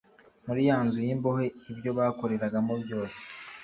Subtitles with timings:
[0.45, 3.19] muri ya nzu y imbohe ibyo bakoreragamo byose